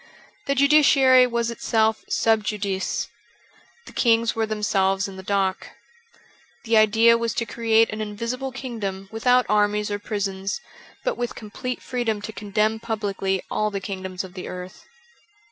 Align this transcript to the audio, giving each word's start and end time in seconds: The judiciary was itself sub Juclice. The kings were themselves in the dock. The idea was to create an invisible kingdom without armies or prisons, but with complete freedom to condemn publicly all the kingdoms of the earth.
The 0.47 0.55
judiciary 0.55 1.27
was 1.27 1.51
itself 1.51 2.03
sub 2.09 2.43
Juclice. 2.43 3.07
The 3.85 3.91
kings 3.93 4.35
were 4.35 4.47
themselves 4.47 5.07
in 5.07 5.15
the 5.15 5.21
dock. 5.21 5.67
The 6.63 6.75
idea 6.75 7.19
was 7.19 7.35
to 7.35 7.45
create 7.45 7.91
an 7.91 8.01
invisible 8.01 8.51
kingdom 8.51 9.09
without 9.11 9.45
armies 9.47 9.91
or 9.91 9.99
prisons, 9.99 10.59
but 11.03 11.19
with 11.19 11.35
complete 11.35 11.83
freedom 11.83 12.19
to 12.23 12.33
condemn 12.33 12.79
publicly 12.79 13.43
all 13.51 13.69
the 13.69 13.79
kingdoms 13.79 14.23
of 14.23 14.33
the 14.33 14.47
earth. 14.47 14.87